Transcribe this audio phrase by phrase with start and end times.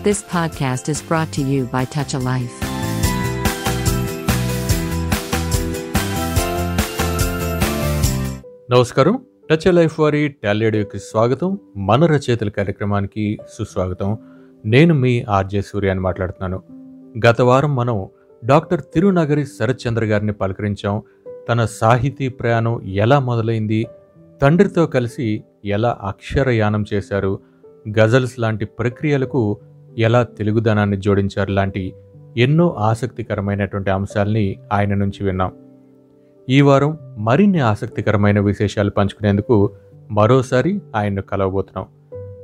[0.00, 2.52] This podcast is brought to you by Touch a Life.
[8.70, 9.24] నమస్కారం.
[9.50, 11.58] Touch a life వారి టాలీడియోకి స్వాగతం.
[11.76, 14.18] మన రచయితల కార్యక్రమానికి సుస్వాగతం.
[14.64, 16.62] నేను మీ ఆర్జే సూర్య అని మాట్లాడుతున్నాను.
[17.26, 18.06] గత వారం మనం
[18.44, 21.02] డాక్టర్ తిరునగరి శరత్చంద్ర గారిని పలకరించాం.
[21.48, 23.86] తన సాహితీ ప్రయాణం ఎలా మొదలైంది?
[24.42, 27.40] తండ్రితో కలిసి ఎలా అక్షరయానం చేశారు?
[27.98, 29.58] గజల్స్ లాంటి ప్రక్రియలకు
[29.98, 31.94] ఎలా తెలుగుదనాన్ని జోడించారు లాంటి
[32.36, 35.52] ఎన్నో ఆసక్తికరమైనటువంటి అంశాల్ని ఆయన నుంచి విన్నాం.
[36.48, 39.70] ఈ వారం మరిన్ని ఆసక్తికరమైన విశేషాలు పంచుకునేందుకు
[40.10, 41.86] మరోసారి ఆయన్ను కలవబోతున్నాం.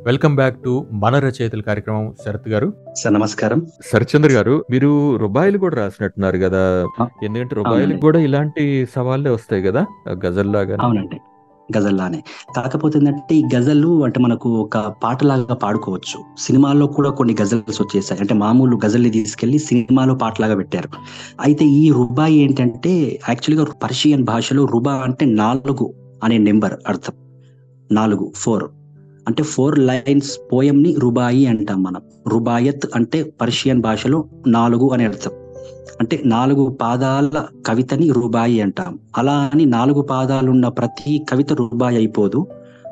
[0.05, 2.73] వెల్కమ్ బ్యాక్ టు మన రచయితల కార్యక్రమం శరత్ గారు.
[2.95, 3.67] సార్ నమస్కారం.
[3.93, 6.87] శరత్చంద్ర గారు మీరు రుబాయిలు కూడా రాసినట్టున్నారు కదా?
[7.23, 8.03] ఎందుకంటే రుబాయిలకు అవునండి.
[8.03, 9.87] కూడా ఇలాంటి సవాళ్ళే వస్తాయి కదా
[10.27, 11.17] గజల్లాగా అవునండి.
[11.79, 12.23] గజల్లానే.
[12.57, 16.25] కాకపోతే ఏంటంటే ఈ గజల్లు అంటే మనకు ఒక పాటలాగా పాడుకోవచ్చు.
[16.39, 18.21] సినిమాల్లో కూడా కొన్ని గజల్స్ వచ్చేసాయి.
[18.21, 20.89] అంటే మామూలు గజల్ని తీసుకెళ్ళి సినిమాలో పాటలాగా పెట్టారు.
[21.41, 25.95] అయితే ఈ రుబాయి ఏంటంటే యాక్చువల్గా పర్షియన్ భాషలో రుబా అంటే నాలుగు
[26.25, 27.13] అనే నెంబర్ అర్థం.
[27.93, 28.65] నాలుగు ఫోర్.
[29.29, 32.01] అంటే ఫోర్ లైన్స్ పోయమ్ని రుబాయి అంటాం మనం.
[32.29, 35.46] రుబాయత్ అంటే పర్షియన్ భాషలో నాలుగు అనే అర్థం.
[36.01, 38.99] అంటే నాలుగు పాదాల కవితని రూబాయి అంటాం.
[39.19, 42.47] అలా అని నాలుగు పాదాలున్న ప్రతి కవిత రూబాయి అయిపోదు.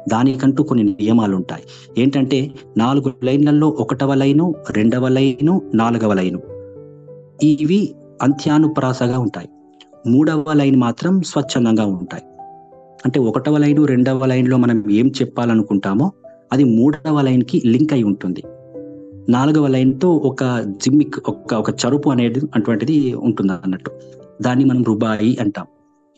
[0.08, 1.62] దానికంటూ కొన్ని నియమాలు ఉంటాయి
[1.98, 6.42] ఏంటంటే నాలుగు లైన్లలో ఒకటవ లైను రెండవ లైను నాలుగవ లైను.
[7.42, 9.48] ఇవి అంత్యానుప్రాసగా ఉంటాయి.
[10.06, 12.22] మూడవ లైన్ మాత్రం స్వచ్ఛందంగా ఉంటాయి.
[13.04, 16.12] అంటే ఒకటవ లైను రెండవ లైన్లో మనం ఏం చెప్పాలనుకుంటామో
[16.52, 18.42] అది మూడవ లైన్కి లింక్ అయి ఉంటుంది.
[19.28, 23.90] నాలుగవ లైన్తో ఒక జిమ్మిక్ ఒక ఒక చరుపు అనేది అటువంటిది ఉంటుంది అన్నట్టు
[24.42, 25.66] దాన్ని మనం రుబాయి అంటాం.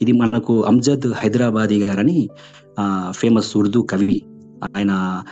[0.03, 2.29] ఇది మనకు అంజద్ హైదరాబాదీ గారని
[3.11, 4.23] ఫేమస్ ఉర్దూ కవి
[4.77, 5.23] ఆయన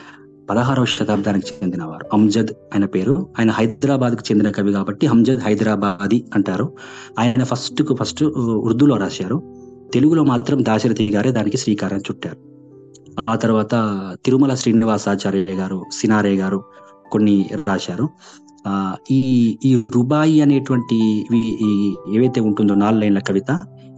[0.50, 2.06] పదహారవ శతాబ్దానికి చెందినవారు.
[2.12, 3.26] అంజద్ ఆయన పేరు.
[3.38, 6.72] ఆయన హైదరాబాద్కు చెందిన కవి కాబట్టి అంజద్ హైదరాబాదీ అంటారు.
[7.18, 9.42] ఆయన ఫస్ట్కు ఫస్ట్ ఉర్దూలో రాశారు.
[9.94, 12.36] తెలుగులో మాత్రం దాశరథి గారే దానికి శ్రీకారం చుట్టారు.
[13.28, 13.74] ఆ తర్వాత
[14.24, 16.62] తిరుమల శ్రీనివాసాచార్య గారు సినారే గారు
[17.14, 17.36] కొన్ని
[17.68, 18.06] రాశారు.
[19.10, 19.22] ఈ
[19.64, 20.98] ఈ రుబాయి అనేటువంటి
[21.34, 23.50] ఈ ఏవైతే ఉంటుందో నాలుగు లైన్ల కవిత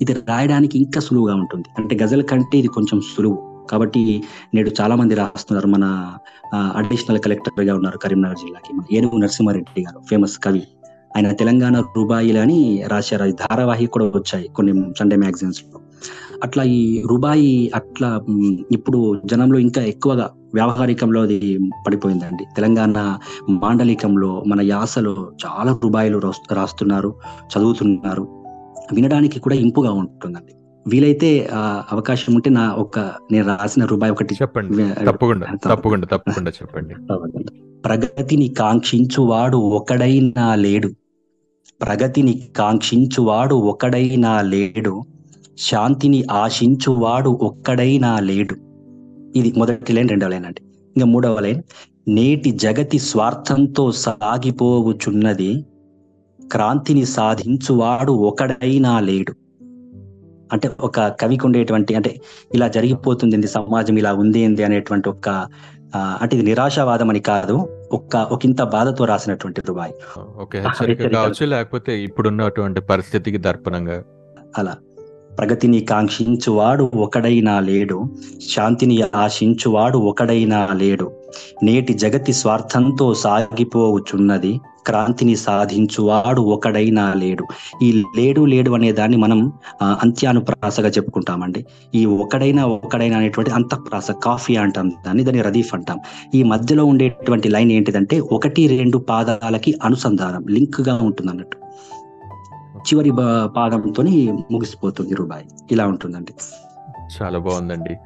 [0.03, 1.69] ఇది రాయడానికి ఇంకా సులువుగా ఉంటుంది.
[1.79, 3.39] అంటే గజల్ కంటే ఇది కొంచెం సులువు.
[3.71, 4.03] కాబట్టి
[4.55, 5.69] నేడు చాలా మంది రాస్తున్నారు.
[5.75, 5.85] మన
[6.55, 8.71] అడిషనల్ కలెక్టర్గా ఉన్నారు కరీంనగర్ జిల్లాకి.
[8.77, 10.63] మన ఏనుగు నరసింహారెడ్డి గారు ఫేమస్ కవి.
[11.17, 13.23] ఆయన తెలంగాణ రుబాయిలు అని రాశారు.
[13.23, 15.81] అది ధారావాహి కూడా వచ్చాయి కొన్ని సండే మ్యాగజైన్స్లో.
[16.45, 18.09] అట్లా ఈ రుబాయి అట్లా
[18.73, 20.27] ఇప్పుడు జనంలో ఇంకా ఎక్కువగా
[20.57, 22.45] వ్యావహారికంలో అది పడిపోయిందండి.
[22.57, 23.19] తెలంగాణ
[23.49, 27.15] మాండలికంలో మన యాసలో చాలా రుబాయిలు రాస్- రాస్తున్నారు
[27.59, 28.45] చదువుతున్నారు.
[28.93, 30.53] వినడానికి కూడా ఇంపుగా ఉంటుందండి.
[30.89, 31.51] వీలైతే
[31.93, 32.99] అవకాశం ఉంటే నా ఒక
[33.33, 35.07] నేను రాసిన రుబాయి ఒకటి చెప్పండి.
[35.07, 36.51] తప్పకుండా తప్పకుండా తప్పకుండా.
[36.51, 36.95] చెప్పండి.
[37.81, 40.89] ప్రగతిని కాంక్షించువాడు ఒకడైనా లేడు.
[41.83, 45.03] ప్రగతిని కాంక్షించువాడు ఒకడైనా లేడు.
[45.59, 48.66] శాంతిని ఆశించువాడు ఒక్కడైనా లేడు.
[49.37, 50.63] ఇది మొదటి లైన్ రెండవ లైన్ అండి.
[50.97, 51.63] ఇంకా మూడవ లైన్
[52.09, 55.51] నేటి జగతి స్వార్థంతో సాగిపోవుచున్నది
[56.41, 59.33] క్రాంతిని సాధించువాడు ఒకడైనా లేడు.
[60.53, 62.11] అంటే ఒక కవికి ఉండేటువంటి అంటే
[62.55, 65.29] ఇలా జరిగిపోతుంది సమాజం ఇలా ఉంది ఏంది అనేటువంటి ఒక
[66.21, 67.55] అంటే ఇది నిరాశావాదం అని కాదు
[67.93, 69.95] ఒక్క ఒకంత బాధతో రాసినటువంటి రుబాయి
[70.57, 71.13] హెచ్చరిక.
[71.15, 73.97] కావచ్చు లేకపోతే ఇప్పుడున్నటువంటి పరిస్థితికి దర్పణంగా.
[74.59, 74.75] అలా.
[75.39, 78.05] ప్రగతిని కాంక్షించువాడు ఒకడైనా లేడు
[78.51, 81.13] శాంతిని ఆశించువాడు ఒకడైనా లేడు.
[81.63, 87.45] నేటి జగతి స్వార్థంతో సాగిపోవుచున్నది క్రాంతిని సాధించువాడు ఒకడైనా లేడు.
[87.85, 89.53] ఈ లేడు లేడు అనే దాన్ని మనం
[89.83, 91.65] అంత్యానుప్రాసగా చెప్పుకుంటామండి.
[91.95, 95.99] ఈ ఒకడైనా ఒకడైనా అనేటువంటి అంతఃప్రాస కాఫీ అంటాం దాన్ని దాన్ని రదీఫ్ అంటాం.
[96.35, 101.59] ఈ మధ్యలో ఉండేటువంటి లైన్ ఏంటిదంటే ఒకటి రెండు పాదాలకి అనుసంధానం లింక్గా ఉంటుంది అన్నట్టు
[102.87, 103.11] చివరి
[103.57, 106.35] పాదంతోని ముగిసిపోతుంది రూబాయి ఇలా ఉంటుందండి.
[107.23, 107.97] చాలా బాగుందండి.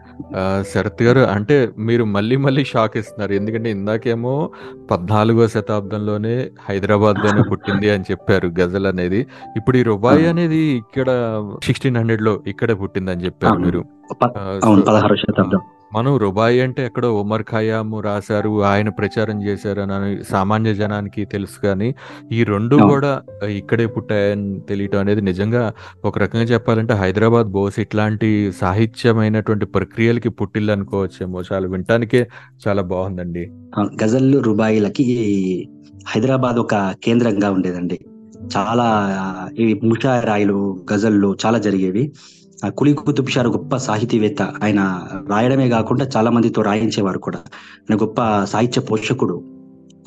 [0.70, 4.50] శరత్ గారు అంటే మీరు మళ్ళీ మళ్ళీ షాక్ ఇస్తున్నారు ఎందుకంటే ఇందాకేమో
[4.90, 9.26] పద్నాలుగో శతాబ్దంలోనే హైదరాబాద్లోనే పుట్టింది అని చెప్పారు గజల్ అనేది.
[9.56, 10.26] ఇప్పుడు ఈ రుబాయి.
[10.26, 11.06] అనేది ఇక్కడ
[11.64, 13.58] సిక్స్టీన్ హండ్రెడ్లో ఇక్కడే పుట్టింది అని చెప్పారు.
[13.58, 13.84] మీరు.
[14.22, 15.60] ప- ఆ, అవును సో, పదహారవ శతాబ్దం.
[15.90, 21.88] మనం రుబాయి అంటే ఎక్కడో ఉమర్ ఖయాము రాశారు ఆయన ప్రచారం చేశారు అని సామాన్య జనానికి తెలుసు కానీ
[22.32, 22.76] ఈ రెండు.
[22.90, 23.10] కూడా
[23.56, 24.37] ఇక్కడే పుట్టాయని
[24.69, 25.62] తెలియటం అనేది నిజంగా
[26.04, 28.28] ఒక రకంగా చెప్పాలంటే హైదరాబాద్ బోస్ ఇట్లాంటి
[28.60, 32.22] సాహిత్యమైనటువంటి ప్రక్రియలకి పుట్టిల్లు అనుకోవచ్చేమో చాలా వినటానికే
[32.64, 33.44] చాలా బాగుందండి
[33.75, 33.90] అవును.
[34.02, 35.06] గజల్ రుబాయిలకి
[36.08, 37.98] హైదరాబాద్ ఒక కేంద్రంగా ఉండేదండి
[38.54, 38.86] చాలా
[39.58, 40.58] ఇవి ముషారాయిలు
[40.90, 42.04] గజల్లు చాలా జరిగేవి
[42.68, 44.42] కులి కుతుబ్ షా గొప్ప సాహితీవేత్త.
[44.42, 47.38] ఆయన రాయడమే కాకుండా చాలా మందితో రాయించేవారు కూడా.
[47.38, 49.44] ఆయన గొప్ప సాహిత్య పోషకుడు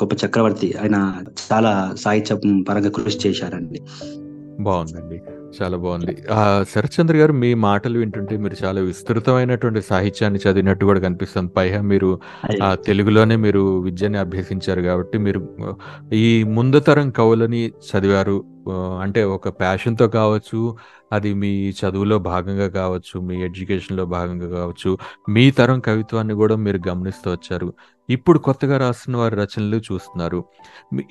[0.03, 0.75] గొప్ప చక్రవర్తి.
[0.83, 1.13] ఆయన
[1.53, 2.35] చాలా సాహిత్య
[2.69, 3.81] పరంగా కృషి చేశారండి.
[4.59, 5.21] బాగుందండి.
[5.61, 6.17] చాలా బాగుంది.
[6.31, 11.51] ఆ, శరత్చంద్ర గారు మీ మాటలు వింటుంటే మీరు చాలా విస్తృతమైనటువంటి సాహిత్యాన్ని చదివినట్టు కూడా కనిపిస్తుంది.
[11.57, 12.19] పైగా మీరు
[12.63, 15.47] ఆ తెలుగులోనే మీరు విద్యని అభ్యసించారు కాబట్టి మీరు
[16.13, 18.43] ఈ ముందు తరం కవులని చదివారు.
[19.01, 20.75] అంటే ఒక ప్యాషన్తో కావచ్చు
[21.13, 21.49] అది మీ
[21.79, 24.89] చదువులో భాగంగా కావచ్చు మీ ఎడ్యుకేషన్లో భాగంగా కావచ్చు
[25.29, 27.67] మీ తరం కవిత్వాన్ని కూడా మీరు గమనిస్తూ వచ్చారు.
[28.09, 30.39] ఇప్పుడు కొత్తగా రాస్తున్న వారి రచనలు చూస్తున్నారు.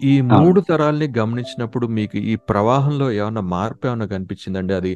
[0.05, 4.75] ఈ మూడు తరాల్ని గమనించినప్పుడు మీకు ఈ ప్రవాహంలో ఏమైనా మార్పు ఏమైనా కనిపించిందండి?
[4.75, 4.93] అది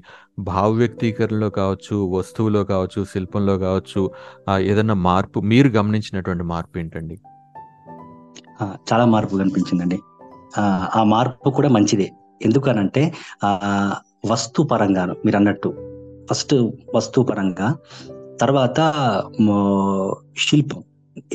[0.47, 4.03] భావ వ్యక్తీకరణలో కావచ్చు వస్తువులో కావచ్చు శిల్పంలో కావచ్చు
[4.49, 7.17] ఆ, ఏదైనా మార్పు మీరు గమనించినటువంటి మార్పు ఏంటండి?
[8.91, 9.99] చాలా మార్పు కనిపించిందండి.
[10.59, 10.63] ఆ,
[10.95, 12.07] ఆ మార్పు కూడా మంచిదే.
[12.43, 13.03] ఎందుకనంటే
[13.45, 13.51] ఆ
[14.27, 15.75] వస్తు పరంగాను మీరు అన్నట్టు
[16.31, 16.55] ఫస్ట్
[16.95, 17.75] వస్తు పరంగా
[18.41, 18.81] తర్వాత
[20.49, 20.83] శిల్పం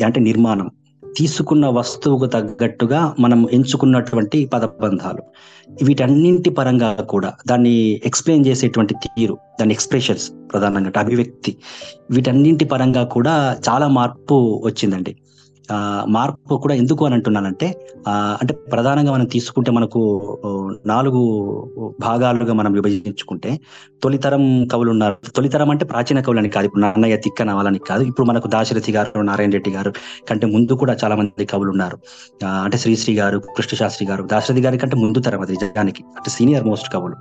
[0.06, 0.72] అంటే నిర్మాణం.
[1.18, 5.24] తీసుకున్న వస్తువుకు తగ్గట్టుగా మనం ఎంచుకున్నటువంటి పదబంధాలు.
[5.84, 11.58] వీటన్నింటి పరంగా కూడా దాన్ని ఎక్స్ప్లెయిన్ చేసేటువంటి తీరు దాని ఎక్స్ప్రెషన్స్ ప్రధానంగా అభివ్యక్తి.
[12.12, 15.16] వీటన్నింటి పరంగా కూడా చాలా మార్పు వచ్చిందండి.
[16.08, 17.68] మార్పు కూడా ఎందుకు అని అంటున్నానంటే
[18.08, 20.02] ఆ అంటే ప్రధానంగా మనం తీసుకుంటే మనకు
[20.86, 21.22] నాలుగు
[22.00, 23.60] భాగాలుగా మనం విభజించుకుంటే
[24.04, 25.16] తొలితరం కవులు ఉన్నారు.
[25.36, 26.66] తొలితరం అంటే ప్రాచీన కవులని కాదు.
[26.66, 28.04] ఇప్పుడు నన్నయ్య తిక్కన వాళ్ళని కాదు.
[28.04, 29.94] ఇప్పుడు మనకు దాశరథి గారు నారాయణ రెడ్డి గారు
[30.30, 32.00] కంటే ముందు కూడా చాలా మంది కవులు ఉన్నారు.
[32.46, 36.64] అంటే శ్రీశ్రీ గారు కృష్ణ శాస్త్రి గారు దాశరథి గారి కంటే ముందు తరం అది నిజానికి అంటే సీనియర్
[36.64, 37.16] మోస్ట్ కవులు.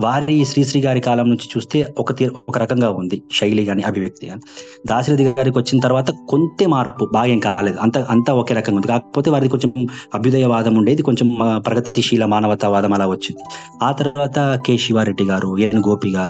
[0.00, 3.22] వారి శ్రీశ్రీ గారి కాలం నుంచి చూస్తే ఒక తీ- ఒక రకంగా ఉంది.
[3.34, 4.40] శైలి కానీ అభివ్యక్తి కానీ
[4.86, 7.78] దాశరథి గారికి వచ్చిన తర్వాత కొంత మార్పు బాగా ఏం కాలేదు.
[7.80, 8.88] అంత అంతా ఒకే రకంగా ఉంది.
[8.88, 11.02] కాకపోతే వారిది కొంచెం అభ్యుదయవాదం ఉండేది.
[11.02, 13.42] కొంచెం ప్రగతిశీల మానవతావాదం అలా వచ్చింది.
[13.82, 14.76] ఆ తర్వాత కె.
[14.76, 15.82] శివారెడ్డి గారు ఎన్.
[15.88, 16.25] గోపి గారు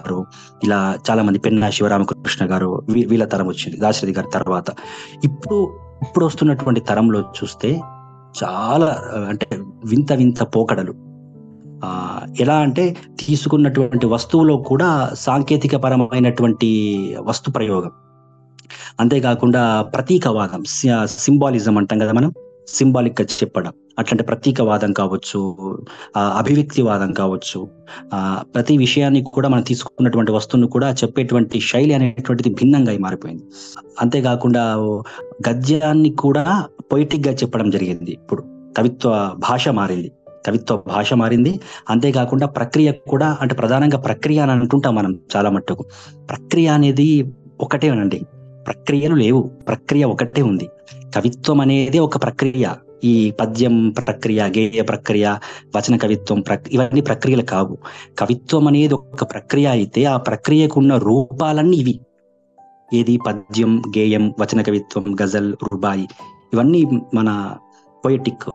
[0.64, 4.70] ఇలా చాలా మంది పెన్నా శివరామకృష్ణ గారు వీళ్ళ తరం వచ్చింది దాశరథి గారి తర్వాత.
[5.24, 5.58] ఇప్పుడు
[6.02, 7.80] ఇప్పుడు వస్తున్నటువంటి తరంలో చూస్తే
[8.44, 8.88] చాలా
[9.28, 9.48] అంటే
[9.84, 10.94] వింత వింత పోకడలు.
[11.84, 16.68] ఆ ఎలా అంటే తీసుకున్నటువంటి వస్తువులో కూడా సాంకేతిక పరమైనటువంటి
[17.20, 17.90] వస్తు ప్రయోగం.
[19.00, 20.62] అంతేకాకుండా ప్రతీకవాదం
[21.06, 22.32] సింబాలిజం అంటాం కదా మనం.
[22.68, 23.72] సింబాలిక్గా చెప్పడం.
[23.98, 25.40] అట్లాంటి ప్రతీకవాదం కావచ్చు
[26.18, 27.68] అభివ్యక్తివాదం కావచ్చు
[28.40, 33.42] ప్రతి విషయాన్ని కూడా మనం తీసుకున్నటువంటి వస్తువును కూడా చెప్పేటువంటి శైలి అనేటువంటిది భిన్నంగా మారిపోయింది.
[34.00, 34.64] అంతేకాకుండా
[35.48, 38.42] గద్యాన్ని కూడా పొయిటిక్గా చెప్పడం జరిగింది ఇప్పుడు.
[38.78, 40.12] కవిత్వ భాష మారింది.
[40.46, 41.60] కవిత్వ భాష మారింది.
[41.90, 45.84] అంతేకాకుండా ప్రక్రియ కూడా అంటే ప్రధానంగా ప్రక్రియ అని అంటుంటాం మనం చాలా మట్టుకు.
[46.28, 48.20] ప్రక్రియ అనేది ఒకటేనండి
[48.66, 49.42] ప్రక్రియలు లేవు.
[49.42, 50.68] ప్రక్రియ ఒకటే ఉంది.
[51.14, 52.68] కవిత్వం అనేది ఒక ప్రక్రియ.
[53.04, 55.36] ఈ పద్యం ప్రక్రియ గేయ ప్రక్రియ
[55.76, 57.78] వచన కవిత్వం ప్రక్ ఇవన్నీ ప్రక్రియలు కావు.
[58.18, 62.00] కవిత్వం అనేది ఒక ప్రక్రియ అయితే ఆ ప్రక్రియకు ఉన్న రూపాలన్నీ ఇవి.
[62.94, 63.16] ఏది?
[63.16, 66.08] పద్యం గేయం వచన కవిత్వం గజల్ రుబాయి.
[66.54, 66.84] ఇవన్నీ
[67.14, 67.56] మన
[68.04, 68.50] పొయటిక్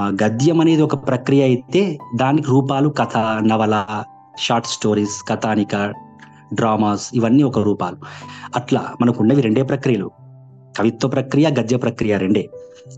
[0.00, 3.84] గద్యం అనేది ఒక ప్రక్రియ అయితే దానికి రూపాలు కథ నవల
[4.38, 5.94] షార్ట్ స్టోరీస్ కథానిక
[6.54, 7.96] డ్రామాస్ ఇవన్నీ ఒక రూపాలు.
[8.56, 10.10] అట్లా మనకున్నవి రెండే ప్రక్రియలు.
[10.78, 12.50] కవిత్వ ప్రక్రియ గద్య ప్రక్రియ రెండే.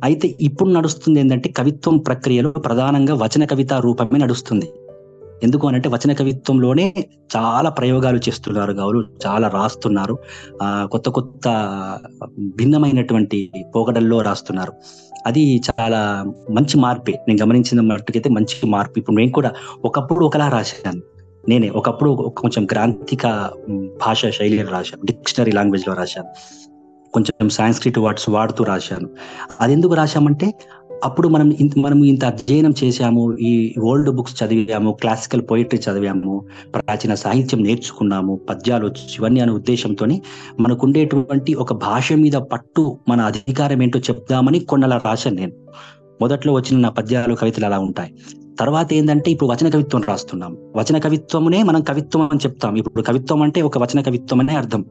[0.05, 4.73] అయితే ఇప్పుడు నడుస్తుంది ఏంటంటే కవిత్వం ప్రక్రియలో ప్రధానంగా వచన కవిత రూపమే నడుస్తుంది.
[5.43, 6.95] ఎందుకు అనంటే వచన కవిత్వంలోనే
[7.37, 10.19] చాలా ప్రయోగాలు చేస్తున్నారు గౌరు చాలా రాస్తున్నారు.
[10.65, 11.49] కొత్త కొత్త
[12.41, 14.73] భిన్నమైనటువంటి పోకడల్లో రాస్తున్నారు.
[15.27, 17.25] అది చాలా మంచి మార్పే.
[17.29, 18.99] నేను గమనించిన మట్టుకైతే మంచి మార్పు.
[18.99, 19.53] ఇప్పుడు నేను కూడా
[19.85, 21.18] ఒకప్పుడు ఒకలా రాశాను.
[21.49, 25.07] నేనే ఒకప్పుడు ఒక- కొంచెం గ్రాంథిక భాషా భాష శైలిలో రాశాను.
[25.07, 26.29] డిక్షనరీ లాంగ్వేజ్లో రాశాను.
[27.13, 29.09] కొంచెం సాంస్క్రిట్ వర్డ్స్ వాడుతూ రాశాను.
[29.61, 30.55] అది ఎందుకు రాశామంటే
[31.05, 37.15] అప్పుడు మనం ఇంత మనం ఇంత అధ్యయనం చేశాము ఈ ఓల్డ్ బుక్స్ చదివాము క్లాసికల్ పోయిటరీ చదివాము ప్రాచీన
[37.15, 40.07] సాహిత్యం నేర్చుకున్నాము పద్యాలు ఇవన్నీ అనే ఉద్దేశంతో
[40.61, 45.53] మనకుండేటువంటి ఒక భాష మీద పట్టు మన అధికారం ఏంటో చెప్దామని కొన్నలా రాశాను నేను.
[46.21, 48.15] మొదట్లో వచ్చిన నా పద్యాలు కవితలు అలా ఉంటాయి.
[48.59, 50.53] తర్వాత ఏంటంటే ఇప్పుడు వచన కవిత్వం రాస్తున్నాం.
[50.77, 52.77] వచన కవిత్వమునే మనం కవిత్వం అని చెప్తాం.
[52.77, 54.85] ఇప్పుడు కవిత్వం అంటే ఒక వచన కవిత్వం అనే అర్థం.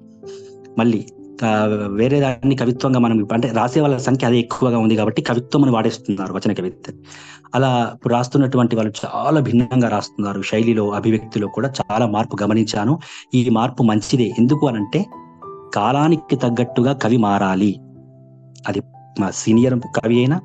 [0.80, 1.06] మళ్ళీ
[1.94, 6.34] వేరే దాన్ని కవిత్వంగా మనం అంటే రాసే వాళ్ళ సంఖ్య అదే ఎక్కువగా ఉంది కాబట్టి కవిత్వం అని వాడేస్తున్నారు
[6.34, 6.96] వచన కవిత్వం.
[7.56, 10.42] అలా ఇప్పుడు రాస్తున్నటువంటి వాళ్ళు చాలా భిన్నంగా రాస్తున్నారు.
[10.42, 13.00] శైలిలో అభివ్యక్తిలో కూడా చాలా మార్పు గమనించాను.
[13.34, 14.28] ఈ మార్పు మంచిదే.
[14.40, 15.06] ఎందుకు అనంటే
[15.76, 17.72] కాలానికి తగ్గట్టుగా కవి మారాలి.
[18.68, 18.82] అది
[19.20, 20.38] మా సీనియర్ కవి అయినా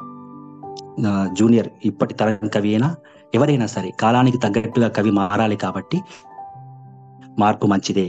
[1.39, 2.89] జూనియర్ ఇప్పటి తరం కవి అయినా
[3.33, 5.99] ఎవరైనా సరే కాలానికి తగ్గట్టుగా కవి మారాలి కాబట్టి
[7.39, 8.07] మార్పు మంచిదే.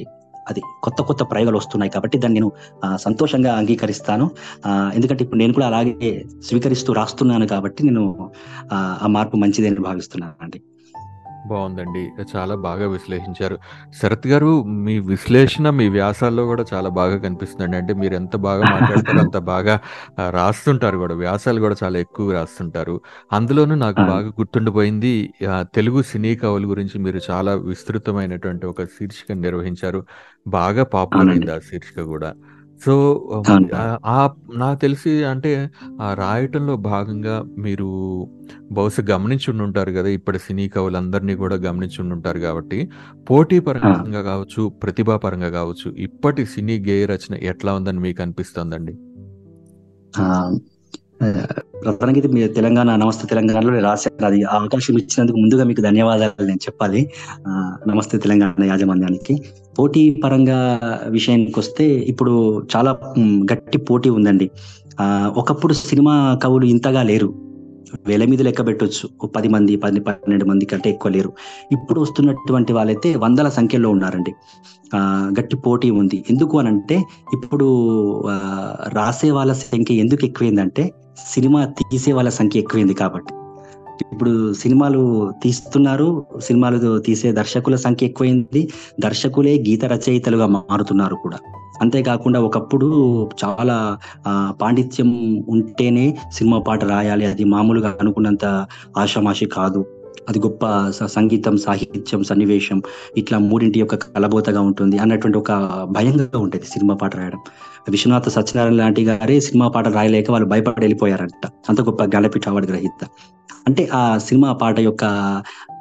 [0.47, 2.49] అది కొత్త కొత్త ప్రయోగాలు వస్తున్నాయి కాబట్టి దాన్ని నేను
[2.97, 4.25] సంతోషంగా అంగీకరిస్తాను.
[4.93, 6.09] ఎందుకంటే ఇప్పుడు నేను కూడా అలాగే
[6.47, 8.03] స్వీకరిస్తూ రాస్తున్నాను కాబట్టి నేను
[8.71, 10.59] ఆ, ఆ మార్పు మంచిదే అని భావిస్తున్నాను అండి
[11.45, 12.01] బాగుందండి.
[12.31, 13.55] చాలా బాగా విశ్లేషించారు.
[13.93, 14.51] శరత్ గారు
[14.83, 17.77] మీ విశ్లేషణ మీ వ్యాసాల్లో కూడా చాలా బాగా కనిపిస్తుందండి.
[17.77, 18.93] అంటే మీరు ఎంత బాగా మాట్లాడతారో
[19.27, 19.75] అంత బాగా
[20.29, 21.15] రాస్తుంటారు కూడా.
[21.15, 22.95] వ్యాసాలు కూడా చాలా ఎక్కువ రాస్తుంటారు.
[23.31, 24.01] అందులోనూ నాకు.
[24.03, 25.13] బాగా గుర్తుండిపోయింది
[25.75, 30.01] తెలుగు సినీ కవుల గురించి మీరు చాలా విస్తృతమైనటువంటి ఒక శీర్షిక నిర్వహించారు.
[30.47, 31.29] బాగా పాపులర్.
[31.29, 32.31] అయింది ఆ శీర్షిక కూడా.
[32.85, 33.23] సో.
[34.05, 37.85] ఆ- నాకు తెలిసి అంటే ఆ రాయటంలో భాగంగా మీరు
[38.71, 42.89] బహుశా గమనించి ఉంటారు కదా ఇప్పటి సినీ కవులందరినీ కూడా గమనించి ఉంటారు కాబట్టి.
[43.29, 48.97] పోటీ పరంగా కావచ్చు ప్రతిభా పరంగా కావచ్చు ఇప్పటి సినీ గేయ రచన ఎట్లా ఉందని మీకు అనిపిస్తుందండి?
[51.83, 54.25] ప్రధానంగా మీరు తెలంగాణ నమస్తే తెలంగాణలో రాశారు.
[54.25, 57.01] అది అవకాశం ఇచ్చినందుకు ముందుగా మీకు ధన్యవాదాలు నేను చెప్పాలి.
[57.87, 59.35] నమస్తే తెలంగాణ యాజమాన్యానికి.
[59.79, 60.59] పోటీ పరంగా
[61.07, 62.33] విషయానికి వస్తే ఇప్పుడు
[62.75, 62.91] చాలా
[63.51, 64.47] గట్టి పోటీ ఉందండి.
[65.37, 67.29] ఒకప్పుడు సినిమా కవులు ఇంతగా లేరు.
[68.07, 69.27] వేల మీద లెక్క పెట్టొచ్చు.
[69.35, 71.31] పది మంది పది పన్నెండు మంది కంటే ఎక్కువ లేరు.
[71.71, 74.33] ఇప్పుడు వస్తున్నటువంటి వాళ్ళైతే వందల సంఖ్యలో ఉన్నారండి.
[75.39, 76.23] గట్టి పోటీ ఉంది.
[76.29, 76.97] ఎందుకు అని అంటే
[77.33, 77.67] ఇప్పుడు
[78.93, 80.83] రాసే వాళ్ళ సంఖ్య ఎందుకు ఎక్కువైందంటే
[81.17, 83.33] సినిమా తీసే వాళ్ళ సంఖ్య ఎక్కువైంది కాబట్టి.
[84.11, 91.37] ఇప్పుడు సినిమాలు తీస్తున్నారు సినిమాలు తీసే దర్శకుల సంఖ్య ఎక్కువైంది దర్శకులే గీత రచయితలుగా మారుతున్నారు కూడా.
[91.81, 92.87] అంతేకాకుండా ఒకప్పుడు
[93.45, 93.97] చాలా
[94.61, 98.65] పాండిత్యం ఉంటేనే సినిమా పాట రాయాలి అది మామూలుగా అనుకున్నంత
[98.97, 99.85] ఆషామాషి కాదు.
[100.29, 102.81] అది గొప్ప స- సంగీతం సాహిత్యం సన్నివేశం
[103.17, 105.51] ఇట్లా మూడింటి యొక్క కలబోతగా ఉంటుంది అన్నటువంటి ఒక
[105.91, 107.39] భయంగా ఉంటుంది సినిమా పాట రాయడం.
[107.89, 111.49] విశ్వనాథ సత్యనారాయణ లాంటి గారే సినిమా పాట రాయలేక వాళ్ళు భయపడి వెళ్ళిపోయారంట.
[111.69, 113.07] అంత గొప్ప జ్ఞానపీఠ అవార్డు గ్రహీత.
[113.67, 115.05] అంటే ఆ సినిమా పాట యొక్క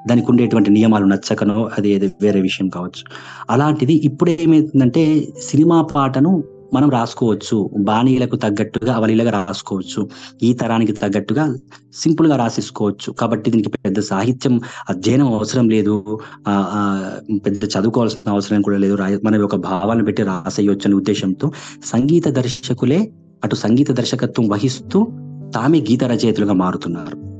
[0.08, 3.04] దానికి ఉండేటువంటి నియమాలు నచ్చకనో అది ఏదో వేరే విషయం కావచ్చు.
[3.50, 7.70] అలాంటిది ఇప్పుడు ఏమైతుందంటే సినిమా పాటను మనం రాసుకోవచ్చు.
[7.78, 10.08] బాణీలకు తగ్గట్టుగా అవలీలగా రాసుకోవచ్చు.
[10.42, 11.56] ఈ తరానికి తగ్గట్టుగా
[11.94, 13.12] సింపుల్గా రాసేసుకోవచ్చు.
[13.12, 14.60] కాబట్టి దీనికి పెద్ద సాహిత్యం
[14.90, 16.18] అధ్యయనం అవసరం లేదు.
[17.46, 18.94] పెద్ద చదువుకోవాల్సిన అవసరం కూడా లేదు.
[18.94, 21.52] రాయ- మన ఒక భావాలను పెట్టి రాసేయొచ్చు అనే ఉద్దేశంతో
[21.84, 23.12] సంగీత దర్శకులే
[23.44, 25.06] అటు సంగీత దర్శకత్వం వహిస్తూ
[25.54, 27.31] తామే గీత రచయితలుగా మారుతున్నారు.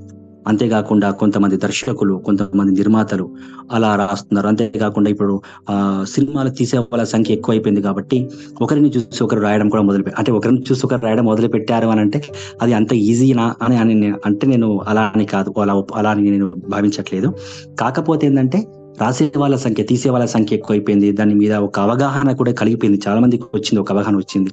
[0.47, 3.37] అంతేకాకుండా కొంతమంది దర్శకులు కొంతమంది నిర్మాతలు
[3.73, 4.49] అలా రాస్తున్నారు.
[4.49, 8.31] అంతేకాకుండా ఇప్పుడు ఆ సినిమాలు తీసే వాళ్ళ సంఖ్య ఎక్కువైపోయింది కాబట్టి
[8.63, 12.23] ఒకరిని చూసి ఒకరు రాయడం కూడా మొదలుపెట్టి అంటే ఒకరిని చూసి ఒకరు రాయడం మొదలు పెట్టారు అని అంటే
[12.63, 16.53] అది అంత ఈజీనా అని అని నేను- అంటే నేను అలా అని కాదు అలా అలా అని నేను
[16.69, 17.35] భావించట్లేదు.
[17.81, 18.67] కాకపోతే ఏంటంటే
[19.01, 21.13] రాసే వాళ్ళ సంఖ్య తీసే వాళ్ళ సంఖ్య ఎక్కువైపోయింది.
[21.13, 23.01] దాని మీద ఒక అవగాహన కూడా కలిగిపోయింది.
[23.09, 24.51] చాలా మందికి వచ్చింది ఒక అవగాహన వచ్చింది.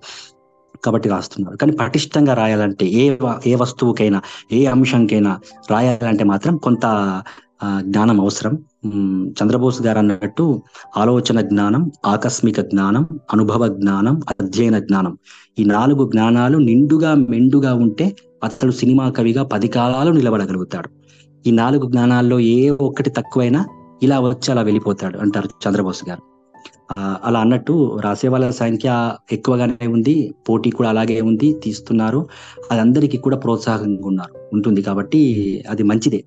[0.85, 1.57] కాబట్టి రాస్తున్నారు.
[1.57, 4.21] కానీ పటిష్టంగా రాయాలంటే ఏ ఏ వస్తువుకైనా
[4.51, 5.39] ఏ అంశంకైనా
[5.71, 6.85] రాయాలంటే మాత్రం కొంత
[7.63, 8.59] ఆ, జ్ఞానం అవసరం.
[9.27, 10.63] చంద్రబోస్ గారు అన్నట్టు
[10.97, 15.17] ఆలోచన జ్ఞానం ఆకస్మిక జ్ఞానం అనుభవ జ్ఞానం అధ్యయన జ్ఞానం.
[15.59, 20.89] ఈ నాలుగు జ్ఞానాలు నిండుగా మెండుగా ఉంటే అతడు సినిమా కవిగా పది కాలాలు నిలబడగలుగుతాడు.
[21.47, 23.65] ఈ నాలుగు జ్ఞానాల్లో ఏ ఒక్కటి తక్కువైనా
[24.03, 26.28] ఇలా వచ్చి అలా వెళ్ళిపోతాడు అంటారు చంద్రబోస్ గారు.
[26.97, 32.27] అలా అన్నట్టు రాసే వాళ్ళ సంఖ్య ఎక్కువగానే ఉంది పోటీ కూడా అలాగే ఉంది తీస్తున్నారు.
[32.71, 35.21] అది అందరికీ కూడా ప్రోత్సాహంగా ఉన్నారు ఉంటుంది కాబట్టి
[35.69, 36.23] అది మంచిదే.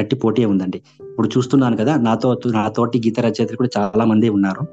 [0.00, 0.82] గట్టి పోటీ ఉందండి.
[1.00, 4.66] ఇప్పుడు చూస్తున్నాను కదా నాతో నాతోటి గీత రచయితలు కూడా చాలా మంది ఉన్నారు.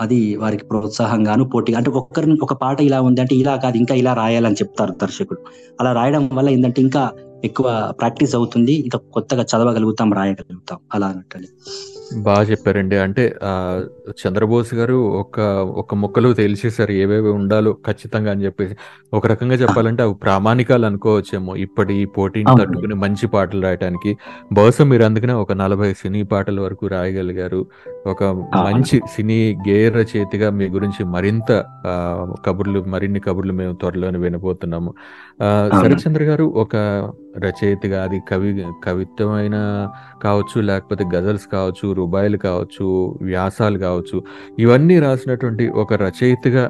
[0.00, 4.14] అది వారికి ప్రోత్సాహంగాను పోటీ అంటే ఒక్కరిని ఒక పాట ఇలా ఉంది అంటే ఇలా కాదు ఇంకా ఇలా
[4.14, 5.40] రాయాలని చెప్తారు దర్శకుడు
[5.80, 7.10] అలా రాయడం వల్ల ఏంటంటే ఇంకా
[7.44, 11.38] ఎక్కువ ప్రాక్టీస్ అవుతుంది ఇంకా కొత్తగా చదవగలుగుతాం రాయగలుగుతాం అలా అన్నట్టు
[12.16, 12.96] బాగా చెప్పారండి.
[12.96, 15.40] అంటే ఆ, చంద్రబోస్ గారు ఒక
[15.76, 16.92] ఒక ముక్కలు తేల్చేశారు.
[16.92, 18.76] ఏవేవి ఉండాలో ఖచ్చితంగా అని చెప్పేసి.
[19.14, 21.56] ఒక రకంగా చెప్పాలంటే అవి ప్రామాణికాలు అనుకోవచ్చేమో.
[21.56, 22.64] ఇప్పటి పోటీని.
[22.64, 24.16] తట్టుకుని మంచి పాటలు రాయటానికి.
[24.52, 27.66] బహుశా మీరు అందుకనే ఒక నలభై సినీ పాటల వరకు రాయగలిగారు.
[28.06, 28.24] ఒక
[28.56, 31.64] మంచి సినీ గేయ రచయితగా మీ గురించి మరింత
[32.46, 34.94] కబుర్లు మరిన్ని కబుర్లు మేము త్వరలోనే వినబోతున్నాము.
[35.42, 36.76] ఆ, శరత్చంద్ర గారు ఒక
[37.38, 39.88] రచయితగా అది కవి కవిత్వమైన
[40.22, 42.86] కావచ్చు లేకపోతే గజల్స్ కావచ్చు రుబాయిలు కావచ్చు
[43.22, 44.18] వ్యాసాలు కావచ్చు
[44.58, 46.66] ఇవన్నీ రాసినటువంటి ఒక రచయితగా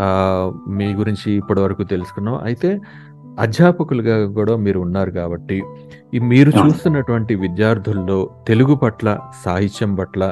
[0.00, 0.08] ఆ,
[0.68, 2.38] మీ గురించి ఇప్పటివరకు తెలుసుకున్నాం.
[2.44, 2.70] అయితే
[3.38, 5.56] అధ్యాపకులుగా కూడా మీరు ఉన్నారు కాబట్టి
[6.28, 6.50] మీరు.
[6.58, 8.16] చూస్తున్నటువంటి విద్యార్థుల్లో
[8.48, 9.08] తెలుగు పట్ల
[9.44, 10.22] సాహిత్యం పట్ల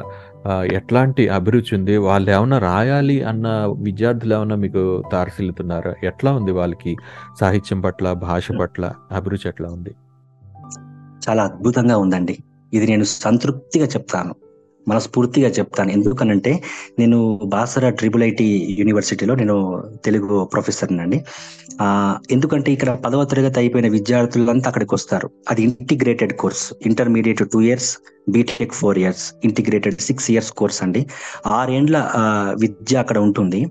[0.73, 1.97] ఎట్లాంటి అభిరుచి ఉంది?
[1.97, 3.47] వాళ్ళు ఏమన్నా రాయాలి అన్న
[3.79, 5.93] విద్యార్థులు ఏమన్నా మీకు తారసిల్లుతున్నారా?
[6.03, 6.93] ఎట్లా ఉంది వాళ్ళకి?
[7.39, 9.93] సాహిత్యం పట్ల భాష పట్ల అభిరుచి ఎట్లా ఉంది?
[11.27, 12.35] చాలా అద్భుతంగా ఉందండి.
[12.73, 14.35] ఇది నేను సంతృప్తిగా చెప్తాను
[14.87, 15.89] మనస్ఫూర్తిగా చెప్తాను.
[15.91, 16.63] ఎందుకనంటే
[16.99, 21.23] నేను బాసరా ట్రిపుల్ ఐటి యూనివర్సిటీలో నేను తెలుగు ప్రొఫెసర్ని అండి.
[22.31, 25.29] ఎందుకంటే ఇక్కడ పదవ తరగతి అయిపోయిన విద్యార్థులంతా అక్కడికి వస్తారు.
[25.49, 27.97] అది integrated course intermediate two years
[28.29, 31.05] BTech four years integrated six years course అండి.
[31.47, 32.11] ఆరేండ్ల
[32.59, 33.65] విద్య అక్కడ ఉంటుంది.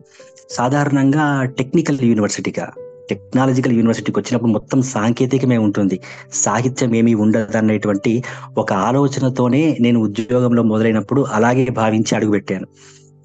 [0.51, 2.73] సాధారణంగా టెక్నికల్ యూనివర్సిటీగా
[3.11, 6.01] టెక్నాలజికల్ యూనివర్సిటీకి వచ్చినప్పుడు మొత్తం సాంకేతికమే ఉంటుంది.
[6.33, 8.23] సాహిత్యం ఏమీ ఉండదు అనేటువంటి
[8.59, 12.67] ఒక ఆలోచనతోనే నేను ఉద్యోగంలో మొదలైనప్పుడు అలాగే భావించి అడుగుపెట్టాను.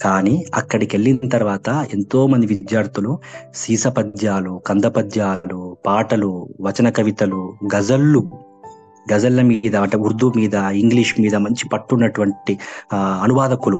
[0.03, 3.19] కానీ అక్కడికి వెళ్ళిన తర్వాత ఎంతో మంది విద్యార్థులు
[3.55, 7.41] సీస పద్యాలు కంద పద్యాలు పాటలు వచన కవితలు
[7.75, 8.31] గజళ్ళు
[9.13, 12.53] గజళ్ళ మీద అంటే ఉర్దూ మీద ఇంగ్లీష్ మీద మంచి పట్టున్నటువంటి
[12.95, 13.79] అనువాదకులు.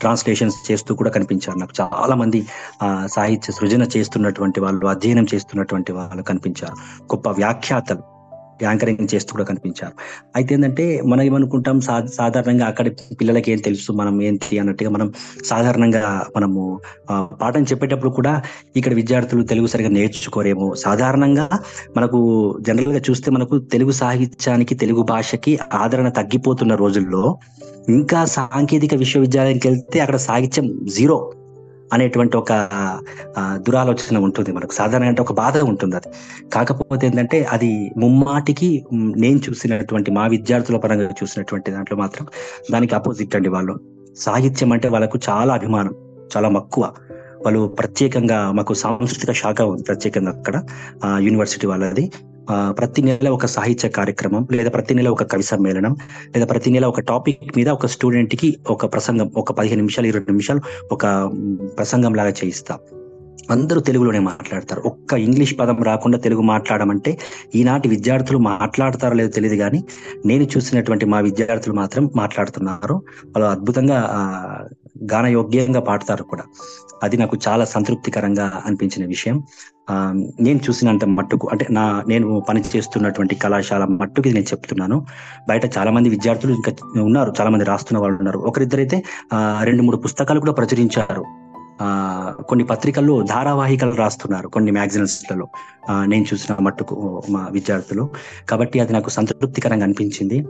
[0.00, 1.58] ట్రాన్స్లేషన్స్ చేస్తూ కూడా కనిపించారు.
[1.58, 2.46] నాకు చాలా మంది
[2.82, 6.74] ఆ, సాహిత్య సృజన చేస్తున్నటువంటి వాళ్ళు అధ్యయనం చేస్తున్నటువంటి వాళ్ళు కనిపించారు.
[7.02, 8.17] గొప్ప వ్యాఖ్యాతలు.
[8.62, 9.92] యాంకరింగ్ చేస్తూ కూడా కనిపించారు.
[10.36, 15.12] అయితే ఏంటంటే మనం ఏమనుకుంటాం సాధారణంగా అక్కడ పిల్లలకి ఏం తెలుసు మనం ఏంటి అన్నట్టుగా మనం
[15.44, 16.80] సాధారణంగా మనము
[17.12, 18.42] పాఠం చెప్పేటప్పుడు కూడా
[18.76, 20.74] ఇక్కడ విద్యార్థులు తెలుగు సరిగా నేర్చుకోరేమో.
[20.74, 21.48] సాధారణంగా
[21.96, 22.18] మనకు
[22.60, 27.38] జనరల్గా చూస్తే మనకు తెలుగు సాహిత్యానికి తెలుగు భాషకి ఆదరణ తగ్గిపోతున్న రోజుల్లో
[27.88, 31.32] ఇంకా సాంకేతిక విశ్వవిద్యాలయానికి వెళ్తే అక్కడ సాహిత్యం జీరో.
[31.92, 32.52] అనేటువంటి ఒక
[33.56, 34.72] దురాలోచన ఉంటుంది మనకు.
[34.72, 36.10] సాధారణ అంటే ఒక బాధ ఉంటుంది అది.
[36.50, 42.26] కాకపోతే ఏంటంటే అది ముమ్మాటికి నేను చూసినటువంటి మా విద్యార్థుల పరంగా చూసినటువంటి దాంట్లో మాత్రం
[42.72, 43.78] దానికి అపోజిట్ అండి వాళ్ళు.
[44.16, 45.94] సాహిత్యం అంటే వాళ్ళకు చాలా అభిమానం
[46.36, 46.92] చాలా మక్కువ.
[47.44, 50.56] వాళ్ళు ప్రత్యేకంగా మాకు సాంస్కృతిక శాఖ ఉంది ప్రత్యేకంగా అక్కడ
[51.18, 52.12] యూనివర్సిటీ వాళ్ళది.
[52.50, 55.96] ప్రతి నెల ఒక సాహిత్య కార్యక్రమం లేదా ప్రతి నెల ఒక కవి సమ్మేళనం
[56.36, 60.60] లేదా ప్రతి నెల ఒక టాపిక్ మీద ఒక స్టూడెంట్కి ఒక ప్రసంగం ఒక పదిహేను నిమిషాలు ఇరవై నిమిషాలు
[60.92, 61.06] ఒక
[61.78, 62.78] ప్రసంగం లాగా చేయిస్తాం.
[63.50, 64.80] అందరూ తెలుగులోనే మాట్లాడతారు.
[64.80, 67.18] ఒక్క ఇంగ్లీష్ పదం రాకుండా తెలుగు మాట్లాడమంటే
[67.54, 69.84] ఈనాటి విద్యార్థులు మాట్లాడతారో లేదో తెలియదు కానీ
[70.26, 72.94] నేను చూసినటువంటి మా విద్యార్థులు మాత్రం మాట్లాడుతున్నారు.
[73.26, 73.98] వాళ్ళు అద్భుతంగా
[75.12, 76.42] గానయోగ్యంగా పాడతారు కూడా.
[77.02, 79.42] అది నాకు చాలా సంతృప్తికరంగా అనిపించిన విషయం.
[80.40, 85.06] నేను చూసినంత మట్టుకు అంటే నా నేను పని చేస్తున్నటువంటి కళాశాల మట్టుకు నేను చెప్తున్నాను.
[85.48, 88.38] బయట చాలా మంది విద్యార్థులు ఇంకా ఉన్నారు చాలా మంది రాస్తున్న వాళ్ళు ఉన్నారు.
[88.38, 89.02] ఒకరిద్దరైతే
[89.62, 91.24] రెండు మూడు పుస్తకాలు కూడా ప్రచురించారు.
[92.48, 95.48] కొన్ని పత్రికల్లో ధారావాహికలు రాస్తున్నారు కొన్ని మ్యాగజైన్స్లలో.
[96.04, 98.10] నేను చూసిన మట్టుకు మా విద్యార్థులు.
[98.48, 100.46] కాబట్టి అది నాకు సంతృప్తికరంగా అనిపించింది.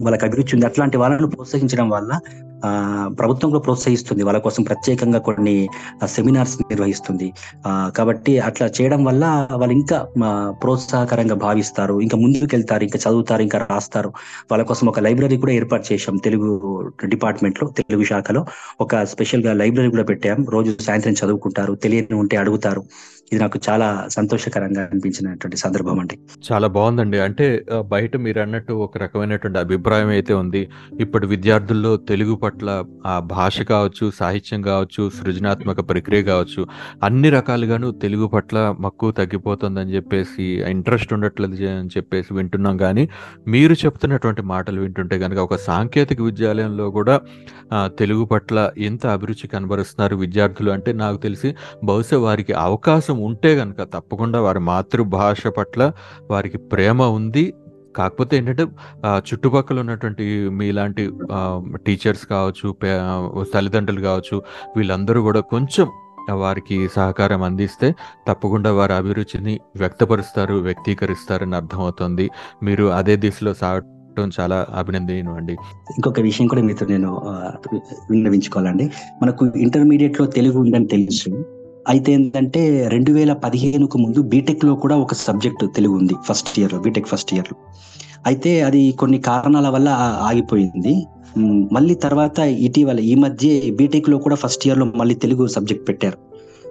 [0.00, 0.66] వాళ్ళకి అభిరుచి ఉంది.
[0.66, 2.20] అట్లాంటి వాళ్ళను ప్రోత్సహించడం వల్ల
[2.64, 2.70] ఆ
[3.18, 4.22] ప్రభుత్వం కూడా ప్రోత్సహిస్తుంది.
[4.22, 5.68] వాళ్ళ కోసం ప్రత్యేకంగా కొన్ని
[6.04, 7.32] సెమినార్స్ నిర్వహిస్తుంది.
[7.68, 9.98] కాబట్టి అట్లా చేయడం వల్ల వాళ్ళు ఇంకా
[10.62, 12.00] ప్రోత్సాహకరంగా భావిస్తారు.
[12.00, 14.08] ఇంకా ముందుకు వెళ్తారు ఇంకా చదువుతారు ఇంకా రాస్తారు.
[14.50, 16.16] వాళ్ళ కోసం ఒక లైబ్రరీ కూడా ఏర్పాటు చేశాం.
[16.16, 16.50] తెలుగు
[17.04, 18.46] డిపార్ట్మెంట్లో తెలుగు శాఖలో.
[18.80, 20.46] ఒక స్పెషల్గా లైబ్రరీ కూడా పెట్టాం.
[20.50, 22.82] రోజు సాయంత్రం చదువుకుంటారు తెలియని ఉంటే అడుగుతారు.
[23.32, 26.14] ఇది నాకు చాలా సంతోషకరంగా అనిపించినటువంటి సందర్భం అండి.
[26.46, 27.18] చాలా బాగుందండి.
[27.18, 27.46] అంటే
[27.92, 30.62] బయట మీరు అన్నట్టు ఒక రకమైనటువంటి అభిప్రాయం అయితే ఉంది.
[31.00, 32.68] ఇప్పటి విద్యార్థుల్లో తెలుగు పట్ల
[33.06, 36.62] ఆ భాష కావచ్చు సాహిత్యం కావచ్చు సృజనాత్మక ప్రక్రియ కావచ్చు
[37.02, 42.76] అన్ని రకాలుగాను తెలుగు పట్ల మక్కువ తగ్గిపోతుందని చెప్పేసి ఇంట్రెస్ట్ ఉండట్లేదు అని చెప్పేసి వింటున్నాం.
[42.76, 43.04] కానీ
[43.48, 47.16] మీరు చెప్తున్నటువంటి మాటలు వింటుంటే కనుక ఒక సాంకేతిక విద్యాలయంలో కూడా
[48.00, 51.48] తెలుగు పట్ల ఎంత అభిరుచి కనబరుస్తున్నారు విద్యార్థులు అంటే నాకు తెలిసి
[51.84, 55.92] బహుశా వారికి అవకాశం ఉంటే కనుక తప్పకుండా వారి మాతృభాష పట్ల
[56.30, 57.44] వారికి ప్రేమ ఉంది.
[57.96, 58.64] కాకపోతే ఏంటంటే
[59.28, 60.24] చుట్టుపక్కల ఉన్నటువంటి
[60.58, 61.04] మీలాంటి
[61.86, 62.68] టీచర్స్ కావచ్చు
[63.54, 64.36] తల్లిదండ్రులు కావచ్చు
[64.76, 65.88] వీళ్ళందరూ కూడా కొంచెం
[66.42, 67.88] వారికి సహకారం అందిస్తే
[68.28, 72.26] తప్పకుండా వారి అభిరుచిని వ్యక్తపరుస్తారు వ్యక్తీకరిస్తారని అర్థమవుతుంది.
[72.62, 77.10] మీరు అదే దిశలో సాగటం చాలా అభినందనీయం ఇంకొక విషయం కూడా మీతో నేను
[78.10, 78.86] విన్నవించుకోవాలండి.
[79.22, 81.30] మనకు ఇంటర్మీడియట్లో తెలుగు ఉందని తెలుసు.
[81.88, 87.06] అయితే ఏంటంటే రెండు వేల పదిహేనుకు ముందు బీటెక్లో కూడా ఒక సబ్జెక్ట్ తెలుగు ఉంది ఫస్ట్ ఇయర్లో బీటెక్
[87.06, 87.72] ఫస్ట్ ఇయర్లో.
[88.26, 89.88] అయితే అది కొన్ని కారణాల వల్ల
[90.20, 91.06] ఆగిపోయింది.
[91.72, 96.18] మళ్ళీ తర్వాత ఇటీవల ఈ మధ్య బీటెక్లో కూడా ఫస్ట్ ఇయర్లో మళ్ళీ తెలుగు సబ్జెక్ట్ పెట్టారు.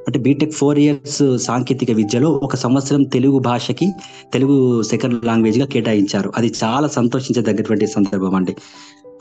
[0.07, 3.91] అంటే బీటెక్ ఫోర్ ఇయర్స్ సాంకేతిక విద్యలో ఒక సంవత్సరం తెలుగు భాషకి
[4.33, 6.33] తెలుగు సెకండ్ లాంగ్వేజ్గా కేటాయించారు.
[6.37, 8.55] అది చాలా సంతోషించదగ్గటువంటి సందర్భం అండి.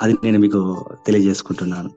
[0.02, 1.90] అది నేను మీకు తెలియజేసుకుంటున్నాను.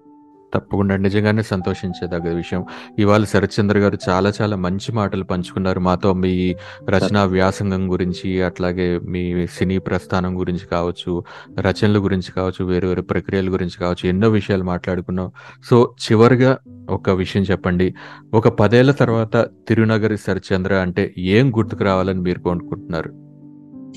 [0.53, 0.97] తప్పకుండా.
[0.97, 2.65] నిజంగానే సంతోషించేదగ్గ విషయం.
[2.99, 5.79] ఇవాళ శరత్చంద్ర గారు చాలా చాలా మంచి మాటలు పంచుకున్నారు.
[5.79, 6.55] మాతో మీ
[6.89, 11.23] రచనా వ్యాసంగం గురించి అట్లాగే మీ సినీ ప్రస్థానం గురించి కావచ్చు
[11.59, 15.31] రచనల గురించి కావచ్చు వేరు వేరు ప్రక్రియల గురించి కావచ్చు ఎన్నో విషయాలు మాట్లాడుకున్నాం.
[15.69, 16.57] సో చివరిగా
[16.89, 17.95] ఒక విషయం చెప్పండి.
[18.33, 23.29] ఒక పదేళ్ళ తర్వాత తిరునగరి శరత్చంద్ర అంటే ఏం గుర్తుకు రావాలని మీరు కోరుకుంటున్నారు?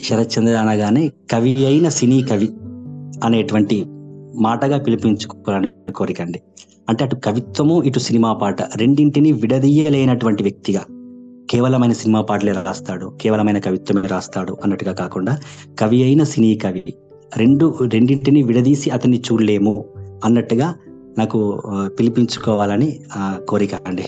[0.04, 2.48] శరత్చంద్ర అనగానే కవి అయిన సినీ కవి
[3.24, 3.84] అనేటువంటి
[4.34, 6.42] మాటగా పిలిపించుకోవాలని కోరిక అండి.
[6.88, 10.80] అంటే అటు కవిత్వము ఇటు సినిమా పాట రెండింటిని విడదీయలేనటువంటి వ్యక్తిగా
[11.50, 15.38] కేవలమైన సినిమా పాటలే రాస్తాడు కేవలమైన కవిత్వమే రాస్తాడు అన్నట్టుగా కాకుండా
[15.78, 16.84] కవి అయిన సినీ కవి
[17.36, 19.84] రెండు రెండింటిని విడదీసి అతన్ని చూడలేము
[20.24, 20.74] అన్నట్టుగా
[21.18, 21.62] నాకు
[21.98, 23.00] పిలిపించుకోవాలని
[23.48, 24.04] కోరిక అండి.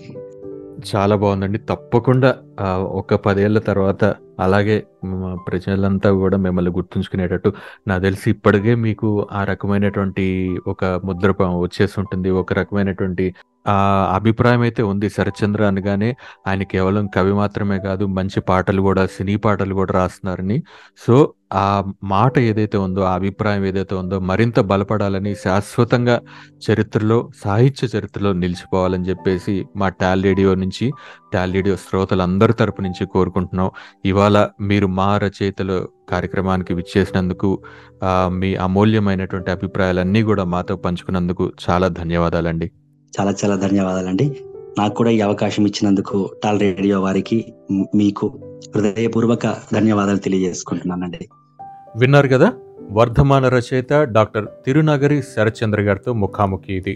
[0.97, 1.59] చాలా బాగుందండి.
[1.59, 2.37] తప్పకుండా
[2.83, 7.53] ఒక పదేళ్ళ తర్వాత అలాగే మా ప్రజలంతా కూడా మిమ్మల్ని గుర్తుంచుకునేటట్టు
[7.89, 10.27] నాకు తెలిసి ఇప్పటికే మీకు ఆ రకమైనటువంటి
[10.67, 13.35] ఒక ముద్ర వచ్చేసి ఉంటుంది ఒక రకమైనటువంటి
[13.69, 13.77] ఆ
[14.15, 16.17] అభిప్రాయం అయితే ఉంది శరత్చంద్ర అనగానే.
[16.47, 20.63] ఆయన కేవలం కవి మాత్రమే కాదు మంచి పాటలు కూడా సినీ పాటలు కూడా రాస్తున్నారని.
[21.07, 26.21] సో ఆ మాట ఏదైతే ఉందో ఆ అభిప్రాయం ఏదైతే ఉందో మరింత బలపడాలని శాశ్వతంగా
[26.71, 30.93] చరిత్రలో సాహిత్య చరిత్రలో నిలిచిపోవాలని చెప్పేసి మా టాల్ రేడియో నుంచి
[31.33, 33.71] టాల్ రేడియో శ్రోతలందరి తరపు నుంచి కోరుకుంటున్నాం.
[34.05, 35.77] ఇవాళ మీరు మా రచయితలు
[36.11, 37.51] కార్యక్రమానికి విచ్చేసినందుకు
[38.41, 42.71] మీ అమూల్యమైనటువంటి అభిప్రాయాలన్నీ కూడా మాతో పంచుకున్నందుకు చాలా ధన్యవాదాలండి.
[43.17, 44.27] చాలా చాలా ధన్యవాదాలండి.
[44.79, 47.39] నాకు కూడా ఈ అవకాశం ఇచ్చినందుకు టాల్ రేడియో వారికి
[47.73, 48.27] మీకు
[48.77, 51.29] హృదయపూర్వక ధన్యవాదాలు తెలియజేసుకుంటున్నానండి.
[51.97, 52.53] విన్నారు కదా
[52.91, 56.95] వర్ధమాన రచయిత డాక్టర్ తిరునగరి శరత్చంద్ర గారితో ముఖాముఖి ఇది.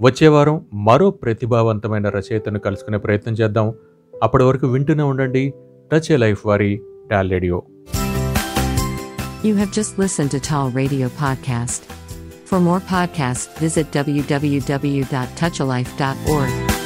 [0.00, 3.74] వచ్చే వారం మరో ప్రతిభావంతమైన రచయితను కలుసుకునే ప్రయత్నం చేద్దాం.
[4.22, 5.52] అప్పటి వరకు వింటూనే ఉండండి.
[5.92, 6.72] టచ్ ఏ లైఫ్ వారి
[7.10, 7.66] Tal Radio.
[9.42, 11.82] You have just listened to Tal Radio podcast.
[12.46, 16.83] For more podcasts, visit www.touchalife.org.